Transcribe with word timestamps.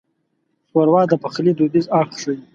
ښوروا 0.69 1.01
د 1.11 1.13
پخلي 1.23 1.51
دودیز 1.57 1.85
اړخ 1.99 2.11
ښيي. 2.21 2.39